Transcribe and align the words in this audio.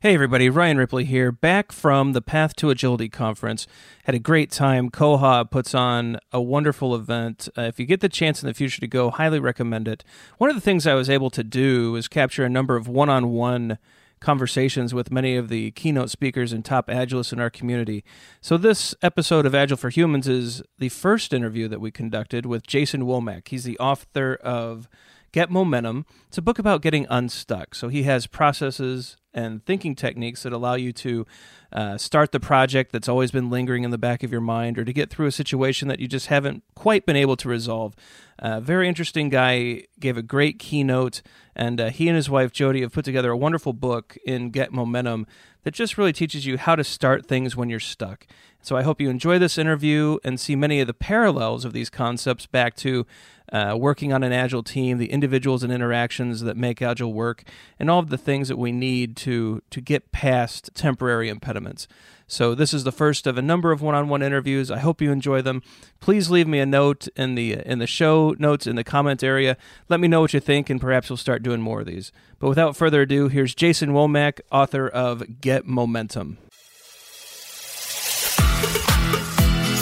Hey, 0.00 0.12
everybody, 0.12 0.50
Ryan 0.50 0.76
Ripley 0.76 1.06
here, 1.06 1.32
back 1.32 1.72
from 1.72 2.12
the 2.12 2.20
Path 2.20 2.54
to 2.56 2.68
Agility 2.68 3.08
conference. 3.08 3.66
Had 4.04 4.14
a 4.14 4.18
great 4.18 4.50
time. 4.50 4.90
COHAA 4.90 5.50
puts 5.50 5.74
on 5.74 6.18
a 6.32 6.40
wonderful 6.40 6.94
event. 6.94 7.48
Uh, 7.56 7.62
if 7.62 7.80
you 7.80 7.86
get 7.86 8.00
the 8.00 8.10
chance 8.10 8.42
in 8.42 8.46
the 8.46 8.52
future 8.52 8.78
to 8.82 8.86
go, 8.86 9.08
highly 9.10 9.40
recommend 9.40 9.88
it. 9.88 10.04
One 10.36 10.50
of 10.50 10.54
the 10.54 10.60
things 10.60 10.86
I 10.86 10.92
was 10.92 11.08
able 11.08 11.30
to 11.30 11.42
do 11.42 11.92
was 11.92 12.08
capture 12.08 12.44
a 12.44 12.50
number 12.50 12.76
of 12.76 12.86
one 12.86 13.08
on 13.08 13.30
one 13.30 13.78
conversations 14.20 14.92
with 14.92 15.10
many 15.10 15.34
of 15.34 15.48
the 15.48 15.70
keynote 15.70 16.10
speakers 16.10 16.52
and 16.52 16.62
top 16.62 16.88
agilists 16.88 17.32
in 17.32 17.40
our 17.40 17.50
community. 17.50 18.04
So, 18.42 18.58
this 18.58 18.94
episode 19.00 19.46
of 19.46 19.54
Agile 19.54 19.78
for 19.78 19.88
Humans 19.88 20.28
is 20.28 20.62
the 20.78 20.90
first 20.90 21.32
interview 21.32 21.68
that 21.68 21.80
we 21.80 21.90
conducted 21.90 22.44
with 22.44 22.66
Jason 22.66 23.04
Womack. 23.04 23.48
He's 23.48 23.64
the 23.64 23.78
author 23.78 24.34
of 24.42 24.88
Get 25.36 25.50
Momentum. 25.50 26.06
It's 26.28 26.38
a 26.38 26.40
book 26.40 26.58
about 26.58 26.80
getting 26.80 27.06
unstuck. 27.10 27.74
So, 27.74 27.88
he 27.88 28.04
has 28.04 28.26
processes 28.26 29.18
and 29.34 29.62
thinking 29.66 29.94
techniques 29.94 30.44
that 30.44 30.52
allow 30.54 30.76
you 30.76 30.94
to 30.94 31.26
uh, 31.70 31.98
start 31.98 32.32
the 32.32 32.40
project 32.40 32.90
that's 32.90 33.06
always 33.06 33.32
been 33.32 33.50
lingering 33.50 33.84
in 33.84 33.90
the 33.90 33.98
back 33.98 34.22
of 34.22 34.32
your 34.32 34.40
mind 34.40 34.78
or 34.78 34.84
to 34.86 34.94
get 34.94 35.10
through 35.10 35.26
a 35.26 35.30
situation 35.30 35.88
that 35.88 36.00
you 36.00 36.08
just 36.08 36.28
haven't 36.28 36.64
quite 36.74 37.04
been 37.04 37.16
able 37.16 37.36
to 37.36 37.50
resolve. 37.50 37.94
Uh, 38.38 38.60
very 38.60 38.88
interesting 38.88 39.28
guy, 39.28 39.82
gave 40.00 40.16
a 40.16 40.22
great 40.22 40.58
keynote, 40.58 41.20
and 41.54 41.82
uh, 41.82 41.90
he 41.90 42.08
and 42.08 42.16
his 42.16 42.30
wife 42.30 42.50
Jodi 42.50 42.80
have 42.80 42.92
put 42.92 43.04
together 43.04 43.30
a 43.30 43.36
wonderful 43.36 43.74
book 43.74 44.16
in 44.24 44.48
Get 44.48 44.72
Momentum 44.72 45.26
that 45.64 45.74
just 45.74 45.98
really 45.98 46.14
teaches 46.14 46.46
you 46.46 46.56
how 46.56 46.76
to 46.76 46.82
start 46.82 47.26
things 47.26 47.54
when 47.54 47.68
you're 47.68 47.78
stuck. 47.78 48.26
So 48.66 48.76
I 48.76 48.82
hope 48.82 49.00
you 49.00 49.10
enjoy 49.10 49.38
this 49.38 49.58
interview 49.58 50.18
and 50.24 50.40
see 50.40 50.56
many 50.56 50.80
of 50.80 50.88
the 50.88 50.92
parallels 50.92 51.64
of 51.64 51.72
these 51.72 51.88
concepts 51.88 52.46
back 52.46 52.74
to 52.78 53.06
uh, 53.52 53.76
working 53.78 54.12
on 54.12 54.24
an 54.24 54.32
agile 54.32 54.64
team, 54.64 54.98
the 54.98 55.12
individuals 55.12 55.62
and 55.62 55.72
interactions 55.72 56.40
that 56.40 56.56
make 56.56 56.82
agile 56.82 57.12
work, 57.12 57.44
and 57.78 57.88
all 57.88 58.00
of 58.00 58.08
the 58.08 58.18
things 58.18 58.48
that 58.48 58.56
we 58.56 58.72
need 58.72 59.16
to 59.18 59.62
to 59.70 59.80
get 59.80 60.10
past 60.10 60.70
temporary 60.74 61.28
impediments. 61.28 61.86
So 62.26 62.56
this 62.56 62.74
is 62.74 62.82
the 62.82 62.90
first 62.90 63.28
of 63.28 63.38
a 63.38 63.42
number 63.42 63.70
of 63.70 63.82
one-on-one 63.82 64.20
interviews. 64.20 64.68
I 64.68 64.80
hope 64.80 65.00
you 65.00 65.12
enjoy 65.12 65.42
them. 65.42 65.62
Please 66.00 66.28
leave 66.28 66.48
me 66.48 66.58
a 66.58 66.66
note 66.66 67.06
in 67.14 67.36
the 67.36 67.52
in 67.64 67.78
the 67.78 67.86
show 67.86 68.34
notes 68.36 68.66
in 68.66 68.74
the 68.74 68.82
comment 68.82 69.22
area. 69.22 69.56
Let 69.88 70.00
me 70.00 70.08
know 70.08 70.22
what 70.22 70.34
you 70.34 70.40
think, 70.40 70.68
and 70.70 70.80
perhaps 70.80 71.08
we'll 71.08 71.18
start 71.18 71.44
doing 71.44 71.60
more 71.60 71.82
of 71.82 71.86
these. 71.86 72.10
But 72.40 72.48
without 72.48 72.74
further 72.74 73.02
ado, 73.02 73.28
here's 73.28 73.54
Jason 73.54 73.90
Womack, 73.90 74.40
author 74.50 74.88
of 74.88 75.40
Get 75.40 75.66
Momentum. 75.66 76.38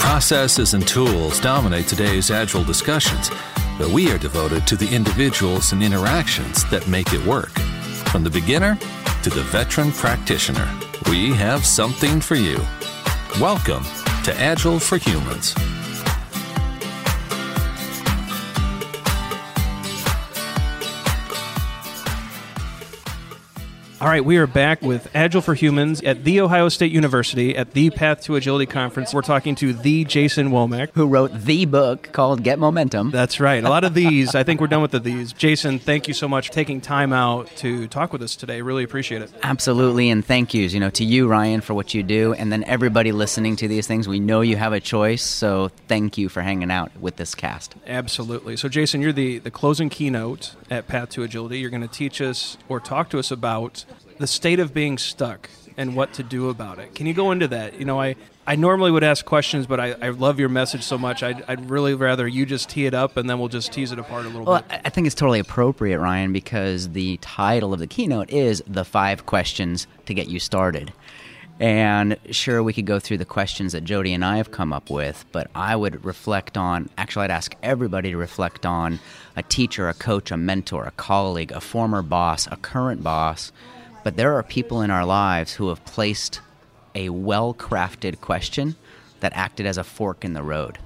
Processes 0.01 0.75
and 0.75 0.87
tools 0.87 1.41
dominate 1.41 1.89
today's 1.89 2.31
agile 2.31 2.65
discussions, 2.65 3.31
but 3.79 3.89
we 3.89 4.11
are 4.11 4.19
devoted 4.19 4.67
to 4.67 4.77
the 4.77 4.89
individuals 4.95 5.73
and 5.73 5.83
interactions 5.83 6.65
that 6.71 6.87
make 6.87 7.13
it 7.13 7.25
work. 7.27 7.51
From 8.13 8.23
the 8.23 8.31
beginner 8.31 8.79
to 9.23 9.31
the 9.31 9.43
veteran 9.43 9.91
practitioner, 9.93 10.69
we 11.09 11.31
have 11.31 11.67
something 11.67 12.21
for 12.21 12.37
you. 12.37 12.59
Welcome 13.41 13.85
to 14.25 14.35
Agile 14.39 14.79
for 14.79 14.97
Humans. 14.99 15.55
All 24.05 24.11
right, 24.11 24.23
we 24.23 24.37
are 24.37 24.47
back 24.47 24.83
with 24.83 25.09
Agile 25.15 25.41
for 25.41 25.55
Humans 25.55 26.03
at 26.03 26.25
The 26.25 26.43
Ohio 26.43 26.69
State 26.69 26.93
University 26.93 27.57
at 27.57 27.73
the 27.73 27.89
Path 27.89 28.21
to 28.25 28.37
Agility 28.37 28.67
Conference. 28.67 29.15
We're 29.15 29.23
talking 29.23 29.55
to 29.55 29.73
the 29.73 30.05
Jason 30.05 30.51
Womack. 30.51 30.91
who 30.93 31.07
wrote 31.07 31.33
the 31.33 31.65
book 31.65 32.13
called 32.13 32.43
Get 32.43 32.59
Momentum. 32.59 33.13
That's 33.13 33.41
right. 33.41 33.65
A 33.65 33.69
lot 33.71 33.83
of 33.83 33.95
these. 33.95 34.35
I 34.35 34.43
think 34.43 34.61
we're 34.61 34.67
done 34.67 34.83
with 34.83 34.91
the 34.91 35.01
these. 35.01 35.33
Jason, 35.33 35.79
thank 35.79 36.07
you 36.07 36.13
so 36.13 36.29
much 36.29 36.49
for 36.49 36.53
taking 36.53 36.83
time 36.83 37.15
out 37.15 37.47
to 37.57 37.89
talk 37.89 38.13
with 38.13 38.21
us 38.21 38.37
today. 38.37 38.61
Really 38.61 38.85
appreciate 38.85 39.23
it. 39.23 39.33
Absolutely, 39.43 40.11
and 40.11 40.23
thank 40.23 40.53
yous, 40.53 40.75
you 40.75 40.81
know, 40.81 40.91
to 40.91 41.03
you, 41.03 41.27
Ryan, 41.27 41.63
for 41.63 41.73
what 41.73 41.95
you 41.95 42.03
do, 42.03 42.35
and 42.35 42.53
then 42.53 42.63
everybody 42.65 43.11
listening 43.11 43.57
to 43.57 43.69
these 43.69 43.87
things. 43.87 44.07
We 44.07 44.21
know 44.21 44.43
you 44.43 44.57
have 44.57 44.75
a 44.75 44.81
choice, 44.81 45.23
so 45.23 45.71
thank 45.89 46.19
you 46.19 46.29
for 46.29 46.43
hanging 46.43 46.71
out 46.71 46.95
with 47.01 47.17
this 47.17 47.35
cast. 47.35 47.75
Absolutely. 47.87 48.59
So, 48.59 48.69
Jason, 48.69 49.01
you're 49.01 49.15
the, 49.15 49.39
the 49.39 49.51
closing 49.51 49.89
keynote 49.89 50.57
at 50.71 50.89
Path 50.89 51.09
to 51.13 51.23
Agility. 51.23 51.59
You're 51.59 51.71
going 51.71 51.81
to 51.81 51.89
teach 51.89 52.21
us 52.21 52.59
or 52.69 52.81
talk 52.81 53.09
to 53.09 53.19
us 53.19 53.31
about 53.31 53.87
the 54.19 54.27
state 54.27 54.61
of 54.61 54.73
being 54.75 54.99
stuck 54.99 55.51
and 55.77 55.97
what 55.97 56.13
to 56.15 56.23
do 56.23 56.51
about 56.51 56.79
it. 56.79 56.95
Can 56.95 57.07
you 57.07 57.15
go 57.15 57.33
into 57.33 57.49
that? 57.49 57.79
You 57.81 57.85
know, 57.85 58.01
I, 58.01 58.15
I 58.47 58.55
normally 58.55 58.93
would 58.93 59.03
ask 59.03 59.25
questions, 59.25 59.67
but 59.67 59.81
I, 59.81 59.97
I 60.01 60.09
love 60.11 60.39
your 60.39 60.49
message 60.49 60.83
so 60.85 60.97
much. 60.97 61.23
I'd, 61.23 61.43
I'd 61.49 61.69
really 61.69 61.95
rather 61.95 62.29
you 62.29 62.47
just 62.47 62.69
tee 62.69 62.87
it 62.87 62.95
up 62.95 63.17
and 63.17 63.29
then 63.29 63.39
we'll 63.41 63.49
just 63.49 63.73
tease 63.73 63.91
it 63.91 63.99
apart 63.99 64.25
a 64.25 64.29
little 64.29 64.45
Well, 64.45 64.63
bit. 64.63 64.71
I 64.73 64.81
I 64.85 64.89
think 64.91 65.07
it's 65.07 65.17
totally 65.17 65.41
appropriate, 65.41 65.99
Ryan, 65.99 66.33
because 66.33 66.91
the 66.91 67.17
title 67.19 67.73
of 67.73 67.81
the 67.81 67.89
keynote 67.89 68.31
is 68.31 68.63
The 68.69 68.85
Five 68.85 69.27
Questions 69.27 69.89
to 70.07 70.15
Get 70.15 70.29
You 70.29 70.39
Started. 70.39 70.93
And 71.61 72.17
sure, 72.31 72.63
we 72.63 72.73
could 72.73 72.87
go 72.87 72.99
through 72.99 73.19
the 73.19 73.25
questions 73.25 73.73
that 73.73 73.85
Jodi 73.85 74.13
and 74.13 74.25
I 74.25 74.39
have 74.39 74.51
come 74.51 74.73
up 74.73 74.91
with, 74.91 75.25
but 75.31 75.49
I 75.55 75.77
would 75.77 76.05
reflect 76.05 76.57
on 76.57 76.91
actually, 76.99 77.25
I'd 77.25 77.31
ask 77.31 77.55
everybody 77.63 78.11
to 78.11 78.17
reflect 78.17 78.67
on 78.67 78.99
a 79.37 79.43
teacher, 79.43 79.89
a 79.89 79.95
coach, 79.95 80.31
a 80.33 80.37
mentor, 80.37 80.85
a 80.85 80.91
colleague, 80.93 81.53
a 81.53 81.61
former 81.61 82.03
boss, 82.03 82.49
a 82.49 82.57
current 82.57 83.03
boss. 83.05 83.53
But 84.05 84.17
there 84.17 84.35
are 84.35 84.43
people 84.43 84.83
in 84.83 84.91
our 84.91 85.05
lives 85.05 85.55
who 85.55 85.69
have 85.71 85.85
placed 85.85 86.41
a 86.95 87.09
well 87.09 87.55
crafted 87.55 88.21
question 88.21 88.77
that 89.21 89.33
acted 89.35 89.67
as 89.67 89.79
a 89.79 89.85
fork 89.85 90.25
in 90.25 90.35
the 90.35 90.43
road. 90.43 90.79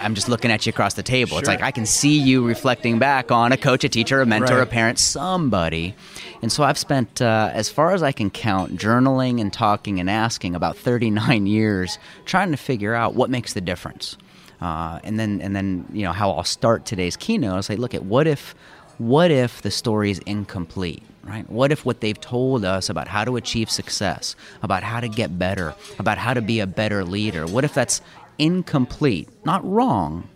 I'm 0.00 0.14
just 0.14 0.30
looking 0.30 0.50
at 0.50 0.64
you 0.64 0.70
across 0.70 0.94
the 0.94 1.02
table. 1.02 1.36
It's 1.36 1.46
like 1.46 1.60
I 1.62 1.70
can 1.70 1.84
see 1.84 2.18
you 2.18 2.46
reflecting 2.46 2.98
back 2.98 3.30
on 3.30 3.52
a 3.52 3.56
coach, 3.58 3.84
a 3.84 3.88
teacher, 3.90 4.22
a 4.22 4.26
mentor, 4.26 4.54
Right. 4.54 4.62
a 4.62 4.66
parent, 4.66 4.98
somebody. 4.98 5.94
And 6.40 6.50
so 6.50 6.64
I've 6.64 6.78
spent, 6.78 7.20
uh, 7.20 7.50
as 7.52 7.68
far 7.68 7.92
as 7.92 8.02
I 8.02 8.10
can 8.10 8.30
count, 8.30 8.78
journaling 8.78 9.42
and 9.42 9.52
talking 9.52 10.00
and 10.00 10.08
asking 10.08 10.54
about 10.54 10.78
39 10.78 11.44
years, 11.46 11.98
trying 12.24 12.50
to 12.52 12.56
figure 12.56 12.94
out 12.94 13.14
what 13.14 13.28
makes 13.28 13.52
the 13.52 13.60
difference. 13.60 14.16
Uh, 14.62 15.00
and 15.04 15.20
then, 15.20 15.42
and 15.42 15.54
then, 15.54 15.84
you 15.92 16.02
know, 16.04 16.12
how 16.12 16.30
I'll 16.30 16.44
start 16.44 16.86
today's 16.86 17.16
keynote. 17.18 17.52
I'll 17.54 17.62
say, 17.62 17.76
look 17.76 17.92
at 17.92 18.04
what 18.04 18.26
if, 18.26 18.54
what 18.96 19.30
if 19.30 19.60
the 19.60 19.70
story 19.70 20.10
is 20.10 20.18
incomplete, 20.20 21.02
right? 21.26 21.48
What 21.48 21.72
if 21.72 21.84
what 21.84 22.00
they've 22.00 22.20
told 22.20 22.64
us 22.64 22.88
about 22.88 23.08
how 23.08 23.24
to 23.24 23.36
achieve 23.36 23.70
success, 23.70 24.36
about 24.62 24.82
how 24.82 25.00
to 25.00 25.08
get 25.08 25.38
better, 25.38 25.74
about 25.98 26.18
how 26.18 26.34
to 26.34 26.42
be 26.42 26.60
a 26.60 26.66
better 26.66 27.04
leader, 27.04 27.46
what 27.46 27.64
if 27.64 27.74
that's 27.74 28.00
incomplete? 28.38 29.28
Not 29.44 29.64
wrong, 29.64 30.28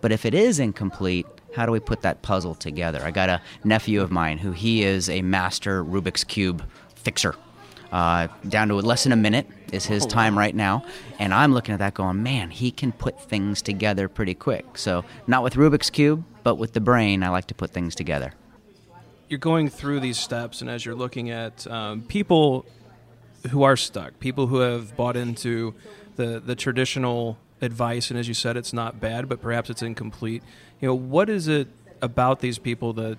but 0.00 0.12
if 0.12 0.24
it 0.24 0.34
is 0.34 0.58
incomplete, 0.58 1.26
how 1.54 1.66
do 1.66 1.72
we 1.72 1.80
put 1.80 2.02
that 2.02 2.22
puzzle 2.22 2.54
together? 2.54 3.00
I 3.02 3.10
got 3.10 3.28
a 3.28 3.42
nephew 3.64 4.00
of 4.00 4.10
mine 4.10 4.38
who 4.38 4.52
he 4.52 4.82
is 4.82 5.08
a 5.08 5.22
master 5.22 5.84
Rubik's 5.84 6.24
Cube 6.24 6.64
fixer. 6.94 7.34
Uh, 7.92 8.28
down 8.48 8.68
to 8.68 8.76
less 8.76 9.02
than 9.02 9.10
a 9.10 9.16
minute 9.16 9.48
is 9.72 9.84
his 9.84 10.06
time 10.06 10.38
right 10.38 10.54
now. 10.54 10.84
And 11.18 11.34
I'm 11.34 11.52
looking 11.52 11.72
at 11.72 11.80
that 11.80 11.94
going, 11.94 12.22
man, 12.22 12.50
he 12.50 12.70
can 12.70 12.92
put 12.92 13.20
things 13.20 13.62
together 13.62 14.08
pretty 14.08 14.34
quick. 14.34 14.78
So, 14.78 15.04
not 15.26 15.42
with 15.42 15.54
Rubik's 15.54 15.90
Cube, 15.90 16.24
but 16.44 16.54
with 16.54 16.72
the 16.72 16.80
brain, 16.80 17.24
I 17.24 17.30
like 17.30 17.48
to 17.48 17.54
put 17.54 17.72
things 17.72 17.96
together. 17.96 18.32
You're 19.30 19.38
going 19.38 19.68
through 19.68 20.00
these 20.00 20.18
steps, 20.18 20.60
and 20.60 20.68
as 20.68 20.84
you're 20.84 20.96
looking 20.96 21.30
at 21.30 21.64
um, 21.68 22.02
people 22.02 22.66
who 23.50 23.62
are 23.62 23.76
stuck, 23.76 24.18
people 24.18 24.48
who 24.48 24.58
have 24.58 24.96
bought 24.96 25.16
into 25.16 25.72
the 26.16 26.42
the 26.44 26.56
traditional 26.56 27.38
advice, 27.62 28.10
and 28.10 28.18
as 28.18 28.26
you 28.26 28.34
said, 28.34 28.56
it's 28.56 28.72
not 28.72 29.00
bad, 29.00 29.28
but 29.28 29.40
perhaps 29.40 29.70
it's 29.70 29.82
incomplete. 29.82 30.42
You 30.80 30.88
know, 30.88 30.94
what 30.94 31.30
is 31.30 31.46
it 31.46 31.68
about 32.02 32.40
these 32.40 32.58
people 32.58 32.92
that 32.94 33.18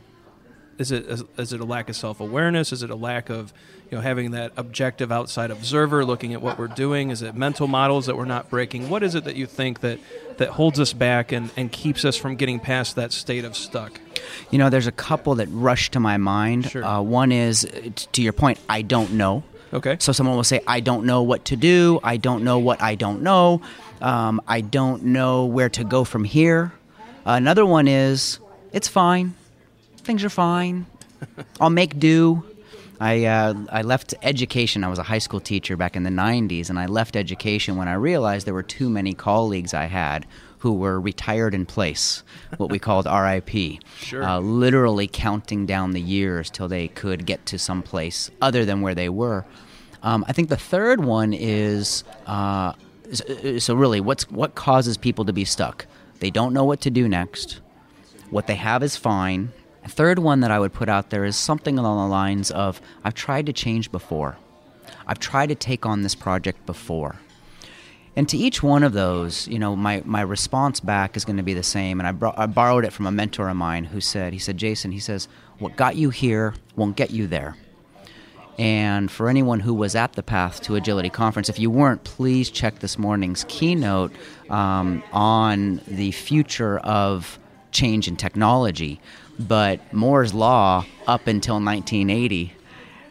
is 0.78 0.92
it 0.92 1.06
is, 1.06 1.24
is 1.38 1.54
it 1.54 1.62
a 1.62 1.66
lack 1.66 1.88
of 1.88 1.96
self 1.96 2.20
awareness? 2.20 2.74
Is 2.74 2.84
it 2.84 2.90
a 2.90 2.96
lack 2.96 3.30
of 3.30 3.54
you 3.90 3.98
know 3.98 4.02
having 4.02 4.32
that 4.32 4.52
objective 4.58 5.14
outside 5.14 5.50
observer 5.50 6.04
looking 6.04 6.34
at 6.34 6.42
what 6.42 6.60
we're 6.60 6.68
doing? 6.68 7.10
Is 7.10 7.22
it 7.22 7.36
mental 7.36 7.68
models 7.68 8.08
that 8.08 8.18
we're 8.18 8.26
not 8.26 8.50
breaking? 8.50 8.90
What 8.90 9.02
is 9.02 9.16
it 9.16 9.24
that 9.24 9.38
you 9.38 9.46
think 9.46 9.80
that 9.80 9.98
that 10.38 10.50
holds 10.50 10.78
us 10.78 10.92
back 10.92 11.32
and, 11.32 11.52
and 11.56 11.72
keeps 11.72 12.04
us 12.04 12.18
from 12.18 12.36
getting 12.36 12.60
past 12.60 12.98
that 12.98 13.14
state 13.14 13.46
of 13.46 13.56
stuck? 13.56 13.98
You 14.50 14.58
know, 14.58 14.70
there's 14.70 14.88
a 14.88 14.92
couple 14.92 15.36
that 15.36 15.48
rush 15.52 15.92
to 15.92 16.00
my 16.00 16.18
mind. 16.18 16.70
Sure. 16.70 16.84
Uh, 16.84 17.02
one 17.02 17.32
is, 17.32 17.66
uh, 17.66 17.90
to 18.14 18.22
your 18.22 18.34
point, 18.34 18.60
I 18.70 18.82
don't 18.82 19.14
know. 19.14 19.44
Okay. 19.74 19.98
So 20.00 20.12
someone 20.12 20.36
will 20.36 20.44
say, 20.44 20.62
I 20.68 20.82
don't 20.82 21.06
know 21.06 21.24
what 21.24 21.46
to 21.46 21.56
do. 21.56 22.00
I 22.04 22.18
don't 22.18 22.44
know 22.44 22.60
what 22.60 22.82
I 22.82 22.96
don't 22.96 23.22
know. 23.22 23.62
Um, 24.02 24.42
I 24.48 24.62
don't 24.62 25.04
know 25.04 25.46
where 25.46 25.70
to 25.70 25.84
go 25.84 26.04
from 26.04 26.24
here. 26.24 26.74
another 27.26 27.66
one 27.66 27.88
is, 27.88 28.40
it's 28.74 28.88
fine. 28.88 29.36
Things 29.98 30.24
are 30.24 30.30
fine. 30.30 30.86
I'll 31.62 31.70
make 31.70 32.00
do. 32.00 32.44
I, 33.00 33.26
uh, 33.26 33.54
I 33.72 33.82
left 33.82 34.14
education. 34.22 34.84
I 34.84 34.88
was 34.88 35.00
a 35.00 35.04
high 35.04 35.20
school 35.20 35.40
teacher 35.40 35.76
back 35.76 35.96
in 35.96 36.04
the 36.04 36.12
90s, 36.12 36.70
and 36.70 36.78
I 36.78 36.86
left 36.86 37.16
education 37.16 37.78
when 37.78 37.88
I 37.88 37.94
realized 37.94 38.46
there 38.46 38.54
were 38.54 38.62
too 38.62 38.90
many 38.90 39.14
colleagues 39.14 39.74
I 39.74 39.86
had 39.86 40.28
who 40.62 40.74
were 40.74 41.00
retired 41.00 41.56
in 41.56 41.66
place, 41.66 42.24
what 42.58 42.70
we 42.70 42.78
called 42.78 43.06
RIP. 43.12 43.82
Sure. 43.98 44.24
Uh, 44.24 44.40
literally 44.40 45.08
counting 45.08 45.66
down 45.66 45.92
the 45.92 46.02
years 46.02 46.50
till 46.50 46.68
they 46.68 46.88
could 46.88 47.26
get 47.26 47.46
to 47.48 47.58
some 47.58 47.82
place 47.82 48.30
other 48.42 48.64
than 48.64 48.82
where 48.82 48.94
they 48.94 49.10
were. 49.10 49.44
Um, 50.04 50.24
I 50.28 50.34
think 50.34 50.50
the 50.50 50.58
third 50.58 51.04
one 51.04 51.34
is 51.34 52.04
uh, 52.28 52.74
so, 53.12 53.58
so 53.58 53.74
really, 53.74 54.00
what's 54.00 54.30
what 54.30 54.56
causes 54.56 54.98
people 54.98 55.26
to 55.26 55.34
be 55.34 55.46
stuck? 55.46 55.86
They 56.20 56.30
don't 56.30 56.54
know 56.54 56.64
what 56.64 56.82
to 56.82 56.90
do 56.90 57.10
next. 57.10 57.60
What 58.30 58.48
they 58.48 58.56
have 58.56 58.84
is 58.84 58.96
fine. 58.96 59.52
A 59.84 59.90
third 59.90 60.20
one 60.20 60.42
that 60.42 60.52
I 60.52 60.60
would 60.60 60.74
put 60.74 60.90
out 60.90 61.10
there 61.10 61.26
is 61.26 61.36
something 61.36 61.78
along 61.78 62.08
the 62.08 62.14
lines 62.14 62.52
of 62.52 62.80
I've 63.04 63.16
tried 63.16 63.48
to 63.48 63.54
change 63.54 63.92
before. 63.92 64.38
I've 65.08 65.20
tried 65.20 65.50
to 65.50 65.56
take 65.56 65.86
on 65.86 66.04
this 66.04 66.16
project 66.16 66.66
before. 66.66 67.16
And 68.16 68.28
to 68.30 68.38
each 68.38 68.62
one 68.62 68.84
of 68.84 68.92
those, 68.94 69.48
you 69.48 69.58
know, 69.58 69.76
my, 69.76 70.02
my 70.06 70.22
response 70.22 70.80
back 70.80 71.16
is 71.16 71.24
going 71.24 71.38
to 71.38 71.44
be 71.44 71.54
the 71.54 71.64
same. 71.64 72.00
And 72.00 72.08
I, 72.08 72.12
bro- 72.12 72.34
I 72.36 72.46
borrowed 72.46 72.84
it 72.84 72.92
from 72.92 73.08
a 73.08 73.12
mentor 73.12 73.48
of 73.48 73.56
mine 73.56 73.86
who 73.86 74.02
said, 74.02 74.34
he 74.34 74.40
said, 74.40 74.58
Jason, 74.58 74.92
he 74.92 75.00
says, 75.00 75.30
what 75.60 75.78
got 75.78 75.96
you 75.96 76.10
here 76.10 76.54
won't 76.76 76.98
get 76.98 77.12
you 77.12 77.28
there. 77.28 77.56
And 78.58 79.10
for 79.10 79.30
anyone 79.30 79.62
who 79.62 79.74
was 79.74 79.96
at 79.96 80.14
the 80.14 80.24
Path 80.24 80.62
to 80.64 80.76
Agility 80.76 81.10
conference, 81.10 81.48
if 81.48 81.58
you 81.58 81.70
weren't, 81.70 82.04
please 82.04 82.50
check 82.50 82.80
this 82.80 83.00
morning's 83.00 83.46
keynote 83.48 84.12
um, 84.50 85.02
on 85.14 85.82
the 85.88 86.12
future 86.12 86.80
of 86.80 87.40
change 87.72 88.08
in 88.10 88.18
technology. 88.18 89.00
But 89.40 89.94
Moore's 89.94 90.34
Law, 90.34 90.86
up 91.08 91.28
until 91.28 91.56
1980, 91.56 92.54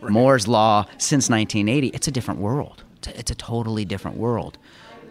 right. 0.00 0.12
Moore's 0.12 0.46
Law 0.46 0.84
since 0.98 1.30
1980, 1.30 1.88
it's 1.88 2.06
a 2.06 2.12
different 2.12 2.38
world. 2.38 2.84
It's 2.98 3.08
a, 3.08 3.18
it's 3.18 3.30
a 3.30 3.34
totally 3.34 3.86
different 3.86 4.18
world. 4.18 4.58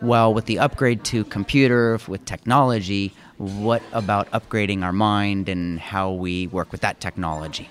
Well, 0.01 0.34
with 0.34 0.46
the 0.46 0.60
upgrade 0.60 1.04
to 1.06 1.25
computer, 1.25 2.00
with 2.07 2.24
technology, 2.24 3.13
what 3.38 3.84
about 3.92 4.31
upgrading 4.31 4.84
our 4.84 4.94
mind 4.94 5.50
and 5.50 5.80
how 5.80 6.12
we 6.12 6.48
work 6.48 6.72
with 6.72 6.81
that 6.81 7.01
technology? 7.01 7.69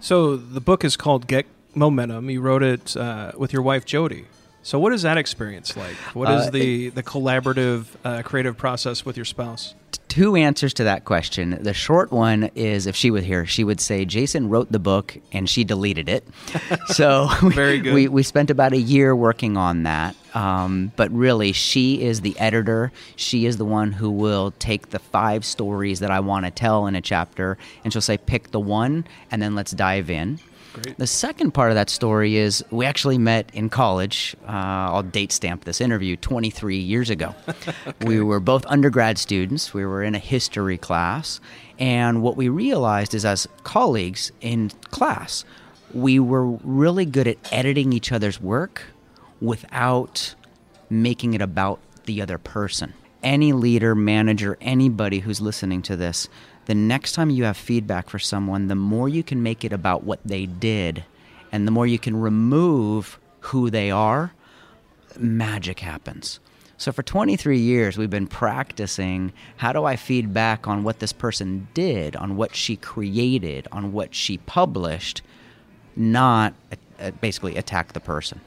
So 0.00 0.36
the 0.36 0.60
book 0.60 0.84
is 0.84 0.96
called 0.96 1.28
Get 1.28 1.46
Momentum. 1.74 2.28
You 2.28 2.40
wrote 2.40 2.64
it 2.64 2.96
uh, 2.96 3.32
with 3.36 3.52
your 3.52 3.62
wife 3.62 3.84
Jodi. 3.84 4.24
So 4.62 4.78
what 4.78 4.92
is 4.92 5.02
that 5.02 5.16
experience 5.16 5.76
like? 5.76 5.94
What 6.14 6.30
is 6.30 6.48
uh, 6.48 6.50
the 6.50 6.88
the 6.90 7.02
collaborative 7.02 7.86
uh, 8.04 8.22
creative 8.22 8.56
process 8.56 9.04
with 9.04 9.16
your 9.16 9.24
spouse? 9.24 9.74
Two 10.10 10.36
answers 10.36 10.74
to 10.74 10.84
that 10.84 11.06
question. 11.06 11.56
The 11.62 11.72
short 11.72 12.12
one 12.12 12.50
is 12.54 12.86
if 12.86 12.96
she 12.96 13.10
was 13.10 13.24
here, 13.24 13.46
she 13.46 13.64
would 13.64 13.80
say 13.80 14.04
Jason 14.04 14.50
wrote 14.50 14.70
the 14.70 14.78
book 14.78 15.16
and 15.32 15.48
she 15.48 15.64
deleted 15.64 16.08
it. 16.08 16.26
so 16.88 17.28
very 17.40 17.78
good. 17.78 17.94
We, 17.94 18.08
we 18.08 18.22
spent 18.22 18.50
about 18.50 18.74
a 18.74 18.78
year 18.78 19.16
working 19.16 19.56
on 19.56 19.84
that. 19.84 20.16
Um, 20.34 20.92
but 20.96 21.10
really, 21.10 21.52
she 21.52 22.02
is 22.02 22.20
the 22.20 22.38
editor. 22.38 22.92
She 23.16 23.46
is 23.46 23.56
the 23.56 23.64
one 23.64 23.92
who 23.92 24.10
will 24.10 24.52
take 24.58 24.90
the 24.90 24.98
five 24.98 25.44
stories 25.44 26.00
that 26.00 26.10
I 26.10 26.20
want 26.20 26.44
to 26.44 26.50
tell 26.50 26.86
in 26.86 26.94
a 26.94 27.00
chapter, 27.00 27.58
and 27.82 27.92
she'll 27.92 28.02
say, 28.02 28.16
pick 28.16 28.52
the 28.52 28.60
one, 28.60 29.06
and 29.30 29.42
then 29.42 29.56
let's 29.56 29.72
dive 29.72 30.08
in. 30.08 30.38
Great. 30.72 30.98
The 30.98 31.06
second 31.06 31.52
part 31.52 31.70
of 31.70 31.74
that 31.74 31.90
story 31.90 32.36
is 32.36 32.64
we 32.70 32.86
actually 32.86 33.18
met 33.18 33.50
in 33.52 33.68
college. 33.70 34.36
Uh, 34.46 34.50
I'll 34.92 35.02
date 35.02 35.32
stamp 35.32 35.64
this 35.64 35.80
interview 35.80 36.16
23 36.16 36.76
years 36.76 37.10
ago. 37.10 37.34
okay. 37.48 37.72
We 38.06 38.20
were 38.20 38.40
both 38.40 38.64
undergrad 38.66 39.18
students, 39.18 39.74
we 39.74 39.84
were 39.84 40.02
in 40.02 40.14
a 40.14 40.20
history 40.20 40.78
class, 40.78 41.40
and 41.78 42.22
what 42.22 42.36
we 42.36 42.48
realized 42.48 43.14
is 43.14 43.24
as 43.24 43.48
colleagues 43.64 44.30
in 44.40 44.70
class, 44.90 45.44
we 45.92 46.20
were 46.20 46.46
really 46.46 47.04
good 47.04 47.26
at 47.26 47.38
editing 47.52 47.92
each 47.92 48.12
other's 48.12 48.40
work 48.40 48.82
without 49.40 50.34
making 50.88 51.34
it 51.34 51.40
about 51.40 51.80
the 52.04 52.22
other 52.22 52.38
person. 52.38 52.92
Any 53.22 53.52
leader, 53.52 53.94
manager, 53.94 54.56
anybody 54.60 55.18
who's 55.20 55.40
listening 55.40 55.82
to 55.82 55.96
this 55.96 56.28
the 56.70 56.74
next 56.76 57.14
time 57.14 57.30
you 57.30 57.42
have 57.42 57.56
feedback 57.56 58.08
for 58.08 58.20
someone, 58.20 58.68
the 58.68 58.76
more 58.76 59.08
you 59.08 59.24
can 59.24 59.42
make 59.42 59.64
it 59.64 59.72
about 59.72 60.04
what 60.04 60.20
they 60.24 60.46
did 60.46 61.04
and 61.50 61.66
the 61.66 61.72
more 61.72 61.84
you 61.84 61.98
can 61.98 62.14
remove 62.14 63.18
who 63.40 63.70
they 63.70 63.90
are, 63.90 64.32
magic 65.18 65.80
happens. 65.80 66.38
So 66.76 66.92
for 66.92 67.02
23 67.02 67.58
years, 67.58 67.98
we've 67.98 68.08
been 68.08 68.28
practicing 68.28 69.32
how 69.56 69.72
do 69.72 69.84
I 69.84 69.96
feed 69.96 70.32
back 70.32 70.68
on 70.68 70.84
what 70.84 71.00
this 71.00 71.12
person 71.12 71.66
did, 71.74 72.14
on 72.14 72.36
what 72.36 72.54
she 72.54 72.76
created, 72.76 73.66
on 73.72 73.92
what 73.92 74.14
she 74.14 74.38
published, 74.38 75.22
not 75.96 76.54
uh, 77.00 77.10
basically 77.20 77.56
attack 77.56 77.94
the 77.94 78.00
person. 78.00 78.40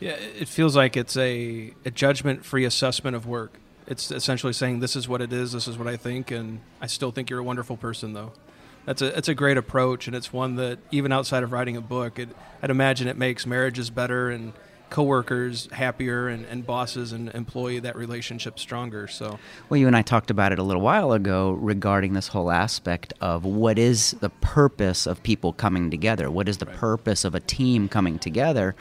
Yeah, 0.00 0.12
it 0.12 0.48
feels 0.48 0.74
like 0.74 0.96
it's 0.96 1.18
a, 1.18 1.74
a 1.84 1.90
judgment 1.90 2.42
free 2.42 2.64
assessment 2.64 3.14
of 3.14 3.26
work. 3.26 3.60
It's 3.86 4.10
essentially 4.10 4.52
saying 4.52 4.80
this 4.80 4.96
is 4.96 5.08
what 5.08 5.20
it 5.20 5.32
is, 5.32 5.52
this 5.52 5.68
is 5.68 5.78
what 5.78 5.86
I 5.86 5.96
think, 5.96 6.30
and 6.30 6.60
I 6.80 6.86
still 6.86 7.12
think 7.12 7.30
you're 7.30 7.38
a 7.38 7.44
wonderful 7.44 7.76
person, 7.76 8.12
though. 8.12 8.32
That's 8.84 9.02
a 9.02 9.16
it's 9.16 9.28
a 9.28 9.34
great 9.34 9.56
approach, 9.56 10.06
and 10.06 10.14
it's 10.16 10.32
one 10.32 10.56
that 10.56 10.78
even 10.90 11.12
outside 11.12 11.42
of 11.42 11.52
writing 11.52 11.76
a 11.76 11.80
book, 11.80 12.18
it, 12.18 12.28
I'd 12.62 12.70
imagine 12.70 13.08
it 13.08 13.16
makes 13.16 13.46
marriages 13.46 13.90
better 13.90 14.30
and 14.30 14.52
coworkers 14.90 15.68
happier 15.72 16.28
and, 16.28 16.44
and 16.46 16.64
bosses 16.64 17.12
and 17.12 17.28
employee 17.30 17.80
that 17.80 17.96
relationship 17.96 18.58
stronger 18.58 19.08
so 19.08 19.38
well 19.68 19.78
you 19.78 19.86
and 19.86 19.96
i 19.96 20.02
talked 20.02 20.30
about 20.30 20.52
it 20.52 20.58
a 20.58 20.62
little 20.62 20.82
while 20.82 21.12
ago 21.12 21.52
regarding 21.52 22.12
this 22.12 22.28
whole 22.28 22.50
aspect 22.50 23.12
of 23.20 23.44
what 23.44 23.78
is 23.78 24.12
the 24.20 24.30
purpose 24.30 25.06
of 25.06 25.20
people 25.22 25.52
coming 25.52 25.90
together 25.90 26.30
what 26.30 26.48
is 26.48 26.58
the 26.58 26.66
right. 26.66 26.76
purpose 26.76 27.24
of 27.24 27.34
a 27.34 27.40
team 27.40 27.88
coming 27.88 28.18
together 28.18 28.76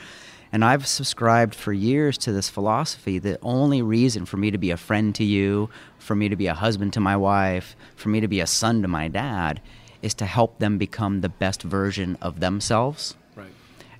and 0.51 0.63
I've 0.63 0.88
subscribed 0.88 1.56
for 1.56 1.74
years 1.74 2.18
to 2.19 2.31
this 2.31 2.50
philosophy 2.50 3.19
the 3.19 3.39
only 3.42 3.81
reason 3.81 4.25
for 4.25 4.38
me 4.38 4.51
to 4.51 4.57
be 4.57 4.71
a 4.71 4.77
friend 4.77 5.13
to 5.15 5.24
you, 5.24 5.69
for 5.97 6.15
me 6.15 6.30
to 6.30 6.36
be 6.36 6.47
a 6.47 6.53
husband 6.53 6.94
to 6.94 7.00
my 7.00 7.18
wife, 7.18 7.75
for 7.95 8.09
me 8.09 8.19
to 8.19 8.27
be 8.27 8.39
a 8.39 8.47
son 8.47 8.81
to 8.81 8.88
my 8.88 9.07
dad, 9.07 9.62
is 10.01 10.13
to 10.15 10.25
help 10.25 10.59
them 10.59 10.77
become 10.77 11.21
the 11.21 11.30
best 11.30 11.63
version 11.63 12.18
of 12.21 12.39
themselves. 12.39 13.15
Right. 13.36 13.47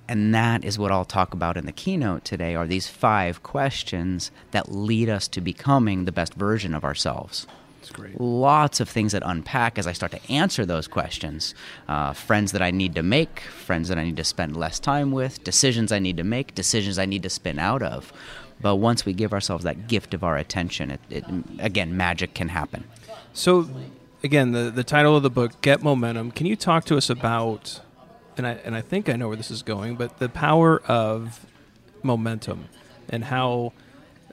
And 0.08 0.34
that 0.34 0.64
is 0.64 0.78
what 0.78 0.92
I'll 0.92 1.04
talk 1.04 1.34
about 1.34 1.56
in 1.56 1.66
the 1.66 1.72
keynote 1.72 2.24
today 2.24 2.54
are 2.54 2.66
these 2.66 2.88
five 2.88 3.42
questions 3.42 4.30
that 4.52 4.70
lead 4.72 5.08
us 5.08 5.26
to 5.28 5.40
becoming 5.40 6.04
the 6.04 6.12
best 6.12 6.34
version 6.34 6.74
of 6.74 6.84
ourselves. 6.84 7.46
That's 7.86 7.96
great. 7.96 8.20
Lots 8.20 8.80
of 8.80 8.88
things 8.88 9.12
that 9.12 9.22
unpack 9.24 9.78
as 9.78 9.86
I 9.86 9.92
start 9.92 10.10
to 10.12 10.30
answer 10.32 10.66
those 10.66 10.88
questions. 10.88 11.54
Uh, 11.86 12.12
friends 12.12 12.50
that 12.52 12.60
I 12.60 12.72
need 12.72 12.96
to 12.96 13.02
make, 13.02 13.40
friends 13.40 13.88
that 13.88 13.98
I 13.98 14.04
need 14.04 14.16
to 14.16 14.24
spend 14.24 14.56
less 14.56 14.80
time 14.80 15.12
with, 15.12 15.44
decisions 15.44 15.92
I 15.92 16.00
need 16.00 16.16
to 16.16 16.24
make, 16.24 16.54
decisions 16.54 16.98
I 16.98 17.06
need 17.06 17.22
to 17.22 17.30
spin 17.30 17.60
out 17.60 17.82
of. 17.82 18.12
But 18.60 18.76
once 18.76 19.06
we 19.06 19.12
give 19.12 19.32
ourselves 19.32 19.62
that 19.64 19.86
gift 19.86 20.14
of 20.14 20.24
our 20.24 20.36
attention, 20.36 20.90
it, 20.90 21.00
it, 21.10 21.24
again, 21.60 21.96
magic 21.96 22.34
can 22.34 22.48
happen. 22.48 22.84
So, 23.32 23.68
again, 24.24 24.50
the, 24.50 24.70
the 24.70 24.84
title 24.84 25.16
of 25.16 25.22
the 25.22 25.30
book, 25.30 25.60
Get 25.60 25.82
Momentum. 25.82 26.32
Can 26.32 26.46
you 26.46 26.56
talk 26.56 26.86
to 26.86 26.96
us 26.96 27.08
about, 27.08 27.80
and 28.36 28.46
I, 28.46 28.52
and 28.64 28.74
I 28.74 28.80
think 28.80 29.08
I 29.08 29.14
know 29.14 29.28
where 29.28 29.36
this 29.36 29.50
is 29.50 29.62
going, 29.62 29.94
but 29.94 30.18
the 30.18 30.28
power 30.28 30.82
of 30.86 31.46
momentum 32.02 32.68
and 33.08 33.24
how 33.24 33.72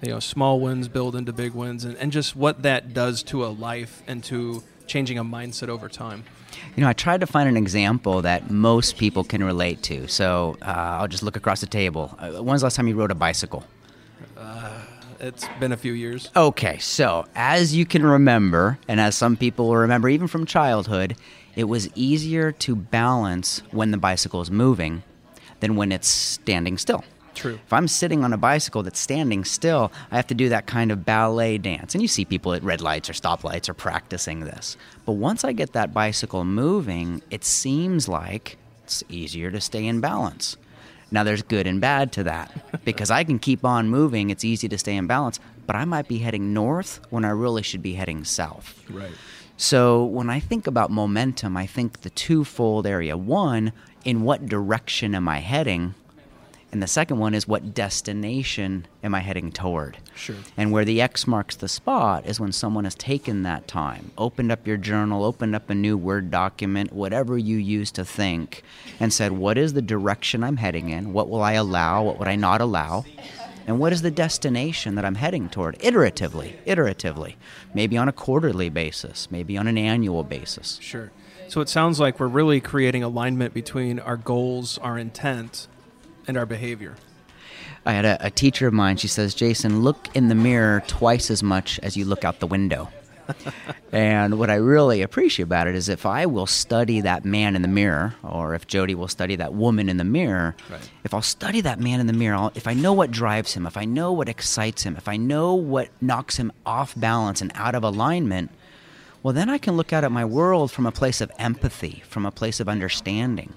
you 0.04 0.10
know 0.10 0.20
small 0.20 0.60
wins 0.60 0.88
build 0.88 1.16
into 1.16 1.32
big 1.32 1.54
wins 1.54 1.86
and, 1.86 1.96
and 1.98 2.12
just 2.12 2.36
what 2.36 2.64
that 2.64 2.94
does 2.94 3.24
to 3.24 3.46
a 3.46 3.48
life 3.48 4.04
and 4.06 4.24
to 4.26 4.62
changing 4.86 5.18
a 5.18 5.24
mindset 5.24 5.70
over 5.70 5.88
time. 5.88 6.26
You 6.76 6.82
know 6.82 6.90
i 6.90 6.94
tried 6.94 7.22
to 7.22 7.28
find 7.28 7.48
an 7.48 7.58
example 7.58 8.22
that 8.22 8.52
most 8.52 8.98
people 8.98 9.24
can 9.24 9.44
relate 9.44 9.82
to. 9.84 10.08
So 10.08 10.58
uh, 10.62 11.00
i'll 11.00 11.08
just 11.08 11.24
look 11.24 11.38
across 11.38 11.62
the 11.62 11.68
table. 11.68 12.16
Uh, 12.20 12.44
when's 12.44 12.62
the 12.62 12.66
last 12.66 12.76
time 12.76 12.88
you 12.88 12.96
rode 12.96 13.12
a 13.12 13.16
bicycle? 13.16 13.64
Uh, 14.38 14.82
it's 15.20 15.48
been 15.60 15.72
a 15.72 15.78
few 15.78 15.94
years. 15.94 16.30
Okay 16.36 16.78
so 16.80 17.26
as 17.34 17.74
you 17.74 17.86
can 17.86 18.06
remember 18.06 18.78
and 18.88 19.00
as 19.00 19.16
some 19.16 19.38
people 19.38 19.68
will 19.68 19.78
remember 19.78 20.10
even 20.10 20.28
from 20.28 20.46
childhood 20.46 21.16
it 21.56 21.66
was 21.66 21.88
easier 21.96 22.52
to 22.52 22.76
balance 22.76 23.62
when 23.72 23.92
the 23.92 23.98
bicycle 23.98 24.42
is 24.42 24.52
moving 24.52 25.04
than 25.62 25.76
when 25.76 25.92
it's 25.92 26.08
standing 26.08 26.78
still 26.78 27.06
True. 27.36 27.60
If 27.66 27.74
I'm 27.74 27.88
sitting 27.88 28.24
on 28.24 28.34
a 28.34 28.38
bicycle 28.38 28.84
that's 28.84 29.00
standing 29.00 29.44
still, 29.44 29.92
I 30.12 30.16
have 30.16 30.28
to 30.28 30.34
do 30.34 30.50
that 30.50 30.68
kind 30.68 30.92
of 30.92 31.06
ballet 31.06 31.58
dance. 31.58 31.96
And 31.96 32.02
you 32.02 32.08
see 32.08 32.26
people 32.26 32.54
at 32.54 32.64
red 32.64 32.82
lights 32.82 33.10
or 33.10 33.14
stoplights 33.14 33.70
are 33.70 33.74
practicing 33.74 34.42
this. 34.42 34.78
But 35.06 35.14
once 35.14 35.44
I 35.44 35.52
get 35.52 35.74
that 35.74 35.94
bicycle 35.94 36.46
moving, 36.46 37.22
it 37.30 37.44
seems 37.44 38.08
like 38.08 38.58
it's 38.84 39.04
easier 39.10 39.52
to 39.52 39.62
stay 39.62 39.86
in 39.86 40.00
balance. 40.00 40.58
Now, 41.12 41.24
there's 41.24 41.44
good 41.44 41.68
and 41.68 41.80
bad 41.80 42.12
to 42.14 42.24
that 42.24 42.52
because 42.86 43.12
I 43.12 43.24
can 43.24 43.38
keep 43.40 43.64
on 43.64 43.88
moving. 43.88 44.30
It's 44.30 44.44
easy 44.44 44.68
to 44.68 44.78
stay 44.78 44.96
in 44.96 45.08
balance, 45.08 45.40
but 45.68 45.76
I 45.76 45.86
might 45.86 46.08
be 46.08 46.18
heading 46.18 46.54
north 46.54 47.00
when 47.10 47.24
I 47.24 47.30
really 47.30 47.62
should 47.62 47.84
be 47.84 47.94
heading 47.94 48.24
south. 48.24 48.84
Right. 48.90 49.12
So, 49.56 50.04
when 50.04 50.32
I 50.32 50.40
think 50.40 50.66
about 50.66 50.90
momentum, 50.90 51.56
I 51.56 51.68
think 51.68 52.02
the 52.02 52.10
twofold 52.10 52.88
area. 52.88 53.16
One, 53.16 53.72
in 54.04 54.24
what 54.24 54.48
direction 54.48 55.14
am 55.14 55.30
I 55.30 55.40
heading? 55.40 55.94
And 56.74 56.82
the 56.82 56.88
second 56.88 57.20
one 57.20 57.36
is 57.36 57.48
what 57.48 57.76
destination 57.76 58.88
am 59.04 59.14
I 59.14 59.20
heading 59.20 59.52
toward? 59.52 60.00
Sure. 60.16 60.38
And 60.58 60.72
where 60.72 60.84
the 60.84 61.02
X 61.02 61.28
marks 61.28 61.56
the 61.56 61.68
spot 61.68 62.26
is 62.26 62.40
when 62.40 62.52
someone 62.52 62.86
has 62.86 62.96
taken 62.96 63.44
that 63.44 63.68
time, 63.68 64.12
opened 64.18 64.52
up 64.52 64.66
your 64.66 64.78
journal, 64.78 65.24
opened 65.24 65.54
up 65.54 65.70
a 65.70 65.76
new 65.76 65.96
Word 65.96 66.32
document, 66.32 66.92
whatever 66.92 67.38
you 67.38 67.58
use 67.58 67.92
to 67.92 68.04
think, 68.04 68.64
and 69.00 69.14
said, 69.14 69.34
What 69.34 69.56
is 69.60 69.74
the 69.74 69.84
direction 69.84 70.44
I'm 70.44 70.58
heading 70.58 70.90
in? 70.90 71.14
What 71.14 71.30
will 71.30 71.44
I 71.44 71.52
allow? 71.52 72.02
What 72.02 72.18
would 72.18 72.28
I 72.28 72.36
not 72.36 72.60
allow? 72.60 73.06
And 73.68 73.78
what 73.78 73.94
is 73.94 74.02
the 74.02 74.10
destination 74.10 74.96
that 74.96 75.06
I'm 75.06 75.14
heading 75.14 75.50
toward? 75.50 75.78
Iteratively, 75.78 76.56
iteratively. 76.66 77.36
Maybe 77.76 77.98
on 77.98 78.10
a 78.10 78.12
quarterly 78.12 78.70
basis, 78.70 79.30
maybe 79.30 79.60
on 79.60 79.68
an 79.68 79.78
annual 79.78 80.24
basis. 80.24 80.80
Sure. 80.82 81.12
So 81.50 81.62
it 81.62 81.70
sounds 81.70 82.00
like 82.00 82.20
we're 82.20 82.26
really 82.28 82.60
creating 82.60 83.04
alignment 83.04 83.54
between 83.54 84.00
our 84.00 84.18
goals, 84.18 84.80
our 84.80 84.98
intent, 84.98 85.68
and 86.28 86.38
our 86.38 86.46
behavior. 86.46 86.96
I 87.86 87.94
had 87.94 88.06
a, 88.06 88.28
a, 88.28 88.30
teacher 88.32 88.68
of 88.68 88.74
mine. 88.74 88.98
She 88.98 89.08
says, 89.08 89.36
"Jason, 89.36 89.82
look 89.82 90.08
in 90.14 90.30
the 90.30 90.36
mirror 90.36 90.84
twice 90.88 91.30
as 91.30 91.44
much 91.44 91.80
as 91.80 91.98
you 91.98 92.06
look 92.06 92.24
out 92.24 92.40
the 92.40 92.48
window." 92.48 92.90
and 93.92 94.38
what 94.38 94.50
I 94.50 94.56
really 94.56 95.02
appreciate 95.02 95.44
about 95.44 95.68
it 95.68 95.76
is 95.76 95.88
if 95.88 96.06
I 96.06 96.26
will 96.26 96.46
study 96.46 97.02
that 97.02 97.24
man 97.24 97.56
in 97.56 97.62
the 97.62 97.68
mirror, 97.68 98.16
or 98.24 98.54
if 98.54 98.68
Jodi 98.68 98.96
will 98.96 99.08
study 99.08 99.36
that 99.38 99.54
woman 99.54 99.90
in 99.90 99.98
the 99.98 100.04
mirror, 100.04 100.56
Right. 100.70 100.90
if 101.04 101.14
I'll 101.14 101.22
study 101.22 101.62
that 101.62 101.80
man 101.80 102.00
in 102.00 102.08
the 102.08 102.14
mirror, 102.14 102.36
I'll, 102.36 102.52
if 102.56 102.68
I 102.68 102.74
know 102.74 102.94
what 102.94 103.12
drives 103.12 103.54
him, 103.54 103.66
if 103.66 103.78
I 103.78 103.86
know 103.86 104.12
what 104.12 104.28
excites 104.30 104.84
him, 104.84 104.96
if 104.98 105.08
I 105.08 105.18
know 105.18 105.54
what 105.54 105.90
knocks 106.02 106.38
him 106.38 106.52
off 106.66 106.94
balance 106.98 107.42
and 107.42 107.52
out 107.56 107.76
of 107.76 107.84
alignment, 107.84 108.52
well, 109.22 109.34
then 109.34 109.50
I 109.50 109.58
can 109.58 109.78
look 109.78 109.94
out 109.94 110.04
at 110.04 110.12
my 110.12 110.26
world 110.26 110.72
from 110.72 110.86
a 110.86 110.92
place 110.92 111.22
of 111.22 111.32
empathy, 111.40 112.04
from 112.08 112.26
a 112.26 112.32
place 112.32 112.60
of 112.60 112.68
understanding, 112.68 113.54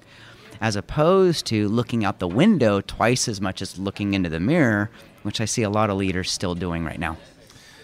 as 0.61 0.77
opposed 0.77 1.47
to 1.47 1.69
looking 1.69 2.05
out 2.05 2.19
the 2.19 2.29
window 2.29 2.81
twice 2.81 3.29
as 3.29 3.41
much 3.41 3.63
as 3.63 3.79
looking 3.79 4.15
into 4.15 4.29
the 4.29 4.41
mirror, 4.41 4.91
which 5.23 5.41
I 5.41 5.45
see 5.45 5.63
a 5.63 5.71
lot 5.71 5.91
of 5.91 5.97
leaders 5.97 6.31
still 6.31 6.55
doing 6.55 6.85
right 6.85 6.99
now. 6.99 7.17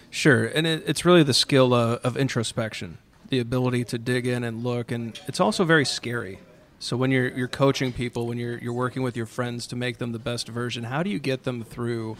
Sure, 0.09 0.45
and 0.45 0.67
it, 0.67 0.83
it's 0.85 1.05
really 1.05 1.23
the 1.23 1.33
skill 1.33 1.73
uh, 1.73 1.97
of 2.03 2.15
introspection, 2.15 2.99
the 3.29 3.39
ability 3.39 3.83
to 3.85 3.97
dig 3.97 4.27
in 4.27 4.43
and 4.43 4.63
look, 4.63 4.91
and 4.91 5.19
it's 5.27 5.39
also 5.39 5.63
very 5.63 5.85
scary. 5.85 6.39
So 6.79 6.97
when 6.97 7.11
you're 7.11 7.29
you're 7.29 7.47
coaching 7.47 7.93
people, 7.93 8.27
when 8.27 8.37
you're 8.37 8.57
you're 8.57 8.73
working 8.73 9.03
with 9.03 9.15
your 9.15 9.25
friends 9.25 9.65
to 9.67 9.75
make 9.75 9.97
them 9.99 10.11
the 10.11 10.19
best 10.19 10.49
version, 10.49 10.83
how 10.83 11.01
do 11.01 11.09
you 11.09 11.17
get 11.17 11.43
them 11.43 11.63
through, 11.63 12.17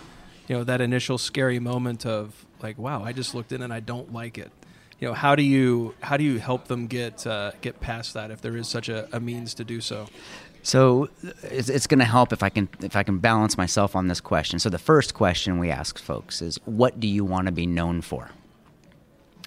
you 0.48 0.56
know, 0.56 0.64
that 0.64 0.80
initial 0.82 1.18
scary 1.18 1.60
moment 1.60 2.06
of 2.06 2.46
like, 2.62 2.78
wow, 2.78 3.04
I 3.04 3.12
just 3.12 3.36
looked 3.36 3.52
in 3.52 3.62
and 3.62 3.74
I 3.74 3.82
don't 3.82 4.14
like 4.14 4.38
it. 4.38 4.52
You 5.00 5.10
know, 5.10 5.14
how 5.14 5.36
do 5.36 5.44
you 5.44 5.96
how 6.02 6.18
do 6.18 6.24
you 6.24 6.40
help 6.40 6.68
them 6.68 6.88
get 6.88 7.26
uh, 7.28 7.52
get 7.62 7.80
past 7.82 8.14
that 8.14 8.32
if 8.32 8.42
there 8.42 8.56
is 8.56 8.68
such 8.68 8.90
a, 8.90 9.08
a 9.16 9.20
means 9.20 9.54
to 9.56 9.64
do 9.64 9.82
so? 9.82 10.08
So 10.66 11.10
it's, 11.44 11.68
it's 11.68 11.88
going 11.88 12.00
to 12.00 12.06
help 12.06 12.32
if 12.32 12.42
I 12.42 12.50
can 12.50 12.70
if 12.82 12.96
I 12.96 13.04
can 13.04 13.20
balance 13.20 13.58
myself 13.58 13.96
on 13.96 14.08
this 14.08 14.22
question. 14.22 14.60
So 14.60 14.70
the 14.70 14.80
first 14.80 15.14
question 15.14 15.60
we 15.60 15.70
ask 15.70 16.00
folks 16.00 16.42
is, 16.42 16.58
"What 16.66 17.00
do 17.00 17.08
you 17.08 17.26
want 17.26 17.48
to 17.48 17.52
be 17.52 17.66
known 17.66 18.02
for?" 18.02 18.32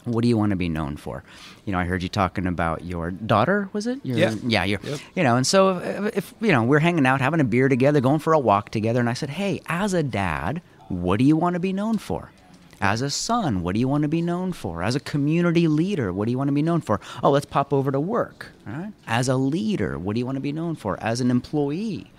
What 0.05 0.23
do 0.23 0.29
you 0.29 0.37
want 0.37 0.50
to 0.50 0.57
be 0.57 0.69
known 0.69 0.97
for? 0.97 1.25
You 1.65 1.73
know, 1.73 1.81
I 1.81 1.85
heard 1.85 2.00
you 2.00 2.09
talking 2.09 2.47
about 2.47 2.85
your 2.85 3.11
daughter. 3.11 3.69
Was 3.73 3.88
it? 3.88 3.99
Your, 4.05 4.19
Yeah. 4.19 4.35
Yeah. 4.47 4.65
Your, 4.65 4.81
Yep. 4.81 5.00
You 5.17 5.25
know, 5.25 5.37
and 5.37 5.45
so 5.45 5.79
if, 5.79 6.17
if 6.19 6.35
you 6.41 6.53
know 6.53 6.62
we're 6.62 6.79
hanging 6.79 7.07
out, 7.07 7.21
having 7.21 7.41
a 7.41 7.45
beer 7.45 7.69
together, 7.69 8.00
going 8.00 8.21
for 8.21 8.33
a 8.33 8.38
walk 8.38 8.71
together, 8.71 9.00
and 9.00 9.11
I 9.11 9.15
said, 9.15 9.31
"Hey, 9.31 9.61
as 9.67 9.95
a 9.95 10.05
dad, 10.05 10.62
what 10.88 11.19
do 11.19 11.25
you 11.25 11.37
want 11.37 11.55
to 11.55 11.61
be 11.61 11.73
known 11.73 11.99
for?" 11.99 12.31
As 12.80 13.00
a 13.00 13.11
son, 13.11 13.62
what 13.62 13.75
do 13.75 13.80
you 13.80 13.88
want 13.88 14.02
to 14.02 14.09
be 14.09 14.21
known 14.21 14.52
for? 14.52 14.83
As 14.83 14.95
a 14.95 15.00
community 15.00 15.66
leader, 15.66 16.12
what 16.12 16.26
do 16.26 16.30
you 16.30 16.38
want 16.38 16.49
to 16.49 16.54
be 16.54 16.62
known 16.62 16.80
for? 16.80 17.00
Oh, 17.23 17.30
let's 17.30 17.47
pop 17.47 17.73
over 17.73 17.90
to 17.90 18.00
work. 18.00 18.49
Right. 18.66 18.92
As 19.06 19.28
a 19.28 19.37
leader, 19.37 19.99
what 19.99 20.14
do 20.14 20.18
you 20.18 20.26
want 20.26 20.37
to 20.37 20.42
be 20.42 20.52
known 20.52 20.76
for? 20.76 21.02
As 21.02 21.21
an 21.21 21.30
employee. 21.30 22.11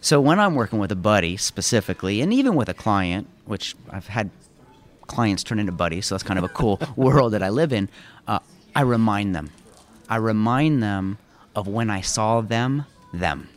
So 0.00 0.20
when 0.20 0.38
I'm 0.38 0.54
working 0.54 0.78
with 0.78 0.92
a 0.92 0.96
buddy 0.96 1.36
specifically, 1.36 2.20
and 2.20 2.32
even 2.32 2.54
with 2.54 2.68
a 2.68 2.74
client, 2.74 3.26
which 3.44 3.74
I've 3.90 4.06
had 4.06 4.30
clients 5.06 5.42
turn 5.42 5.58
into 5.58 5.72
buddies, 5.72 6.06
so 6.06 6.14
that's 6.14 6.22
kind 6.22 6.38
of 6.38 6.44
a 6.44 6.48
cool 6.48 6.80
world 6.96 7.32
that 7.32 7.42
I 7.42 7.50
live 7.50 7.72
in, 7.72 7.88
uh, 8.26 8.38
I 8.74 8.82
remind 8.82 9.34
them. 9.34 9.50
I 10.08 10.16
remind 10.16 10.82
them 10.82 11.18
of 11.54 11.68
when 11.68 11.90
I 11.90 12.00
saw 12.00 12.40
them, 12.40 12.84
them. 13.12 13.48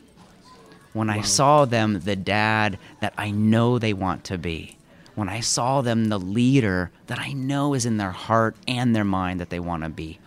When 0.93 1.09
I 1.09 1.21
saw 1.21 1.65
them, 1.65 1.99
the 1.99 2.15
dad 2.15 2.79
that 3.01 3.13
I 3.17 3.31
know 3.31 3.77
they 3.77 3.93
want 3.93 4.23
to 4.25 4.37
be. 4.37 4.76
When 5.17 5.29
I 5.29 5.39
saw 5.39 5.81
them, 5.81 6.09
the 6.09 6.19
leader 6.19 6.91
that 7.07 7.17
I 7.17 7.33
know 7.33 7.73
is 7.73 7.87
in 7.87 7.97
their 7.97 8.11
heart 8.11 8.55
and 8.67 8.95
their 8.95 9.03
mind 9.03 9.39
that 9.39 9.49
they 9.49 9.59
want 9.59 9.81
to 9.81 9.89
be. 9.89 10.19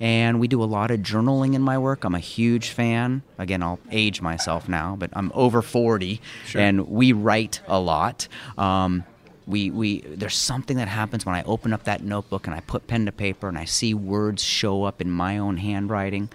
And 0.00 0.38
we 0.38 0.48
do 0.48 0.62
a 0.62 0.66
lot 0.68 0.90
of 0.90 1.00
journaling 1.00 1.54
in 1.54 1.62
my 1.62 1.78
work. 1.78 2.04
I'm 2.04 2.14
a 2.14 2.18
huge 2.20 2.68
fan. 2.68 3.22
Again, 3.38 3.62
I'll 3.62 3.78
age 3.90 4.20
myself 4.20 4.68
now, 4.68 4.96
but 4.98 5.08
I'm 5.14 5.32
over 5.34 5.62
40, 5.62 6.20
Sure. 6.44 6.60
and 6.60 6.88
we 6.88 7.12
write 7.14 7.62
a 7.66 7.80
lot. 7.80 8.28
Um, 8.58 9.04
we, 9.46 9.70
we 9.70 10.00
there's 10.02 10.36
something 10.36 10.76
that 10.76 10.88
happens 10.88 11.24
when 11.24 11.34
I 11.34 11.42
open 11.44 11.72
up 11.72 11.84
that 11.84 12.02
notebook 12.02 12.46
and 12.46 12.54
I 12.54 12.60
put 12.60 12.86
pen 12.86 13.06
to 13.06 13.12
paper 13.12 13.48
and 13.48 13.56
I 13.56 13.64
see 13.64 13.94
words 13.94 14.44
show 14.44 14.84
up 14.84 15.00
in 15.00 15.10
my 15.10 15.38
own 15.38 15.56
handwriting. 15.56 16.28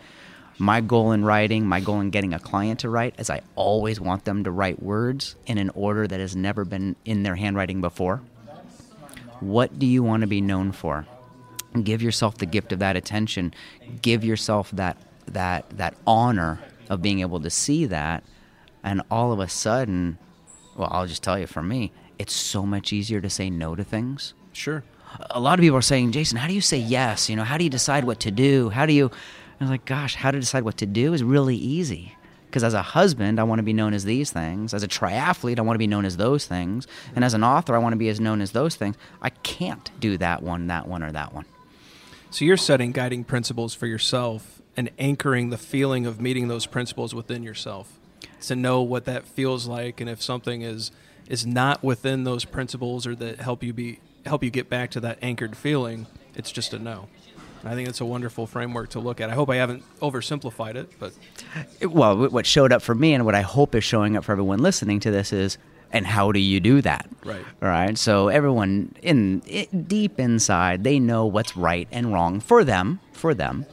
My 0.58 0.82
goal 0.82 1.12
in 1.12 1.26
writing, 1.26 1.66
my 1.66 1.80
goal 1.80 2.00
in 2.00 2.10
getting 2.10 2.34
a 2.34 2.40
client 2.40 2.82
to 2.82 2.90
write, 2.90 3.16
is 3.20 3.30
I 3.30 3.42
always 3.56 4.00
want 4.00 4.26
them 4.26 4.44
to 4.44 4.52
write 4.52 4.82
words 4.82 5.36
in 5.46 5.58
an 5.58 5.70
order 5.72 6.08
that 6.08 6.20
has 6.20 6.36
never 6.36 6.64
been 6.64 6.96
in 7.06 7.24
their 7.24 7.36
handwriting 7.36 7.82
before. 7.82 8.22
What 9.40 9.78
do 9.80 9.86
you 9.86 10.04
want 10.04 10.22
to 10.22 10.28
be 10.28 10.42
known 10.42 10.72
for? 10.72 11.06
Give 11.84 12.02
yourself 12.02 12.38
the 12.38 12.46
gift 12.46 12.72
of 12.72 12.80
that 12.80 12.96
attention. 12.96 13.54
Give 14.02 14.24
yourself 14.24 14.70
that 14.72 14.96
that 15.26 15.70
that 15.78 15.96
honor 16.06 16.60
of 16.90 17.02
being 17.02 17.22
able 17.22 17.40
to 17.40 17.50
see 17.50 17.86
that, 17.88 18.24
and 18.84 19.02
all 19.10 19.32
of 19.32 19.40
a 19.40 19.48
sudden, 19.48 20.18
well, 20.76 20.90
I'll 20.92 21.08
just 21.08 21.24
tell 21.24 21.40
you, 21.40 21.48
for 21.48 21.64
me, 21.64 21.92
it's 22.20 22.34
so 22.34 22.64
much 22.66 22.94
easier 22.94 23.22
to 23.22 23.30
say 23.30 23.50
no 23.50 23.76
to 23.76 23.84
things 23.84 24.34
Sure. 24.52 24.84
a 25.32 25.40
lot 25.40 25.58
of 25.58 25.64
people 25.64 25.78
are 25.78 25.82
saying, 25.82 26.12
Jason, 26.12 26.38
how 26.38 26.48
do 26.48 26.54
you 26.54 26.62
say 26.62 26.78
yes? 26.78 27.30
You 27.30 27.36
know, 27.36 27.44
how 27.44 27.58
do 27.58 27.64
you 27.64 27.70
decide 27.70 28.04
what 28.04 28.20
to 28.22 28.32
do? 28.32 28.70
How 28.70 28.86
do 28.86 28.94
you? 28.94 29.10
I 29.64 29.66
was 29.66 29.72
like, 29.72 29.86
gosh, 29.86 30.16
how 30.16 30.32
to 30.32 30.40
decide 30.40 30.64
what 30.64 30.78
to 30.78 30.86
do 30.86 31.14
is 31.14 31.24
really 31.24 31.56
easy. 31.56 32.16
Because 32.48 32.64
as 32.64 32.74
a 32.74 32.82
husband, 32.82 33.40
I 33.40 33.44
want 33.44 33.60
to 33.60 33.64
be 33.64 33.74
known 33.74 33.94
as 33.94 34.04
these 34.04 34.30
things. 34.30 34.74
As 34.74 34.84
a 34.84 34.88
triathlete, 34.88 35.58
I 35.58 35.62
want 35.62 35.76
to 35.76 35.80
be 35.80 35.88
known 35.88 36.06
as 36.06 36.18
those 36.18 36.46
things. 36.46 36.86
And 37.16 37.24
as 37.24 37.34
an 37.34 37.44
author, 37.44 37.74
I 37.74 37.80
want 37.80 37.94
to 37.94 37.98
be 37.98 38.10
as 38.10 38.20
known 38.20 38.42
as 38.42 38.52
those 38.52 38.76
things. 38.76 38.96
I 39.22 39.30
can't 39.30 39.90
do 40.00 40.18
that 40.18 40.44
one, 40.44 40.68
that 40.68 40.88
one, 40.88 41.02
or 41.02 41.12
that 41.12 41.34
one. 41.34 41.46
So 42.30 42.46
you're 42.46 42.58
setting 42.58 42.92
guiding 42.92 43.24
principles 43.24 43.74
for 43.74 43.88
yourself 43.88 44.62
and 44.76 44.92
anchoring 45.00 45.50
the 45.50 45.58
feeling 45.58 46.06
of 46.06 46.20
meeting 46.20 46.48
those 46.48 46.66
principles 46.66 47.16
within 47.16 47.42
yourself 47.42 48.00
to 48.42 48.56
know 48.56 48.82
what 48.82 49.06
that 49.06 49.26
feels 49.26 49.68
like 49.68 50.02
and 50.02 50.10
if 50.10 50.22
something 50.22 50.62
is 50.62 50.92
is 51.30 51.46
not 51.46 51.84
within 51.84 52.24
those 52.24 52.44
principles 52.44 53.08
or 53.08 53.16
that 53.16 53.40
help 53.40 53.64
you 53.64 53.72
be 53.72 54.00
help 54.26 54.44
you 54.44 54.50
get 54.50 54.70
back 54.70 54.92
to 54.92 55.00
that 55.00 55.18
anchored 55.22 55.56
feeling, 55.56 56.08
it's 56.36 56.52
just 56.52 56.74
a 56.74 56.80
no. 56.80 57.08
I 57.66 57.76
think 57.76 57.88
it's 57.88 58.02
a 58.02 58.06
wonderful 58.06 58.46
framework 58.46 58.90
to 58.90 59.00
look 59.00 59.22
at. 59.22 59.30
I 59.30 59.34
hope 59.34 59.50
I 59.50 59.56
haven't 59.56 59.84
oversimplified 60.02 60.76
it, 60.76 60.92
but 61.00 61.14
It- 61.80 61.92
well, 61.92 62.28
what 62.30 62.46
showed 62.46 62.74
up 62.74 62.82
for 62.82 62.94
me 62.96 63.14
and 63.14 63.26
what 63.26 63.36
I 63.36 63.42
hope 63.42 63.74
is 63.76 63.84
showing 63.84 64.18
up 64.18 64.26
for 64.26 64.32
everyone 64.34 64.60
listening 64.60 65.00
to 65.02 65.12
this 65.12 65.32
is, 65.32 65.58
and 65.92 66.06
how 66.08 66.32
do 66.32 66.40
you 66.40 66.60
do 66.60 66.82
that? 66.82 67.08
Right. 67.24 67.46
All 67.62 67.70
right. 67.70 67.98
So 67.98 68.28
everyone 68.28 68.94
in 69.02 69.42
i 69.50 69.68
deep 69.88 70.20
inside, 70.20 70.84
they 70.84 71.00
know 71.00 71.26
what's 71.26 71.56
right 71.56 71.88
and 71.92 72.12
wrong 72.12 72.40
for 72.40 72.64
them. 72.64 73.00
For 73.14 73.34
them. 73.34 73.66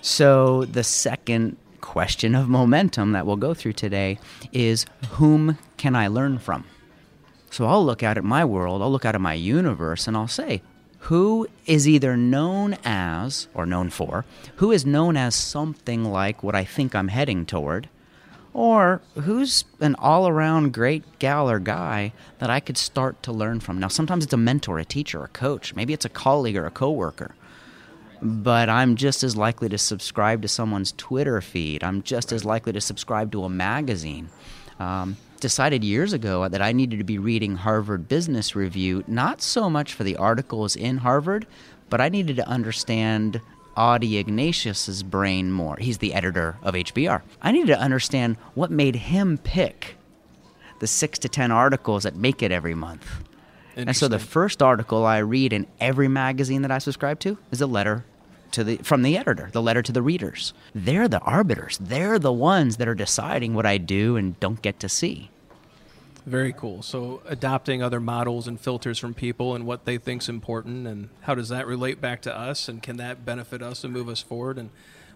So 0.00 0.64
the 0.64 0.84
second 0.84 1.56
question 1.80 2.34
of 2.34 2.48
momentum 2.48 3.12
that 3.12 3.26
we'll 3.26 3.36
go 3.36 3.52
through 3.52 3.72
today 3.74 4.18
is, 4.52 4.86
whom 5.12 5.58
can 5.76 5.94
I 5.96 6.06
learn 6.08 6.38
from? 6.38 6.64
So 7.50 7.66
I'll 7.66 7.84
look 7.84 8.02
out 8.02 8.16
at 8.16 8.24
my 8.24 8.44
world, 8.44 8.80
I'll 8.82 8.90
look 8.90 9.04
out 9.04 9.14
at 9.14 9.20
my 9.20 9.34
universe, 9.34 10.08
and 10.08 10.16
I'll 10.16 10.28
say, 10.28 10.62
who 11.04 11.46
is 11.66 11.88
either 11.88 12.16
known 12.16 12.76
as, 12.84 13.48
or 13.54 13.66
known 13.66 13.90
for, 13.90 14.24
who 14.56 14.72
is 14.72 14.86
known 14.86 15.16
as 15.16 15.34
something 15.34 16.04
like 16.04 16.42
what 16.42 16.54
I 16.54 16.64
think 16.64 16.94
I'm 16.94 17.08
heading 17.08 17.44
toward, 17.44 17.88
or 18.52 19.02
who's 19.14 19.64
an 19.80 19.96
all 19.98 20.28
around 20.28 20.72
great 20.72 21.18
gal 21.18 21.50
or 21.50 21.58
guy 21.58 22.12
that 22.38 22.48
I 22.48 22.60
could 22.60 22.78
start 22.78 23.22
to 23.24 23.32
learn 23.32 23.60
from. 23.60 23.78
Now, 23.78 23.88
sometimes 23.88 24.24
it's 24.24 24.32
a 24.32 24.38
mentor, 24.38 24.78
a 24.78 24.84
teacher, 24.84 25.22
a 25.22 25.28
coach, 25.28 25.74
maybe 25.74 25.92
it's 25.92 26.04
a 26.04 26.10
colleague 26.10 26.56
or 26.56 26.66
a 26.66 26.70
coworker 26.70 27.34
but 28.22 28.70
I'm 28.70 28.96
just 28.96 29.22
as 29.22 29.36
likely 29.36 29.68
to 29.68 29.76
subscribe 29.76 30.40
to 30.42 30.48
someone's 30.48 30.92
Twitter 30.92 31.42
feed. 31.42 31.84
I'm 31.84 32.02
just 32.02 32.32
as 32.32 32.42
likely 32.42 32.72
to 32.72 32.80
subscribe 32.80 33.30
to 33.32 33.44
a 33.44 33.50
magazine. 33.50 34.30
Um, 34.80 35.18
decided 35.44 35.84
years 35.84 36.14
ago 36.14 36.48
that 36.48 36.62
I 36.62 36.72
needed 36.72 36.96
to 36.96 37.04
be 37.04 37.18
reading 37.18 37.56
Harvard 37.56 38.08
Business 38.08 38.56
Review, 38.56 39.04
not 39.06 39.42
so 39.42 39.68
much 39.68 39.92
for 39.92 40.02
the 40.02 40.16
articles 40.16 40.74
in 40.74 40.96
Harvard, 40.96 41.46
but 41.90 42.00
I 42.00 42.08
needed 42.08 42.36
to 42.36 42.48
understand 42.48 43.42
Adi 43.76 44.16
Ignatius's 44.16 45.02
brain 45.02 45.52
more. 45.52 45.76
He's 45.76 45.98
the 45.98 46.14
editor 46.14 46.56
of 46.62 46.72
HBR. 46.72 47.20
I 47.42 47.52
needed 47.52 47.66
to 47.66 47.78
understand 47.78 48.38
what 48.54 48.70
made 48.70 48.96
him 48.96 49.36
pick 49.36 49.96
the 50.80 50.86
six 50.86 51.18
to 51.18 51.28
ten 51.28 51.52
articles 51.52 52.04
that 52.04 52.16
make 52.16 52.42
it 52.42 52.50
every 52.50 52.74
month. 52.74 53.06
And 53.76 53.94
so 53.94 54.08
the 54.08 54.18
first 54.18 54.62
article 54.62 55.04
I 55.04 55.18
read 55.18 55.52
in 55.52 55.66
every 55.78 56.08
magazine 56.08 56.62
that 56.62 56.70
I 56.70 56.78
subscribe 56.78 57.20
to 57.20 57.36
is 57.50 57.60
a 57.60 57.66
letter 57.66 58.06
to 58.52 58.64
the 58.64 58.76
from 58.78 59.02
the 59.02 59.18
editor, 59.18 59.50
the 59.52 59.60
letter 59.60 59.82
to 59.82 59.92
the 59.92 60.00
readers. 60.00 60.54
They're 60.74 61.06
the 61.06 61.20
arbiters. 61.20 61.76
They're 61.78 62.18
the 62.18 62.32
ones 62.32 62.78
that 62.78 62.88
are 62.88 62.94
deciding 62.94 63.52
what 63.52 63.66
I 63.66 63.76
do 63.76 64.16
and 64.16 64.40
don't 64.40 64.62
get 64.62 64.80
to 64.80 64.88
see. 64.88 65.28
Very 66.26 66.52
cool. 66.54 66.82
So 66.82 67.20
adopting 67.26 67.82
other 67.82 68.00
models 68.00 68.48
and 68.48 68.58
filters 68.58 68.98
from 68.98 69.12
people 69.12 69.54
and 69.54 69.66
what 69.66 69.84
they 69.84 69.98
think's 69.98 70.28
important 70.28 70.86
and 70.86 71.10
how 71.22 71.34
does 71.34 71.50
that 71.50 71.66
relate 71.66 72.00
back 72.00 72.22
to 72.22 72.34
us 72.34 72.68
and 72.68 72.82
can 72.82 72.96
that 72.96 73.26
benefit 73.26 73.62
us 73.62 73.84
and 73.84 73.92
move 73.92 74.08
us 74.08 74.22
forward 74.22 74.58
and 74.58 74.70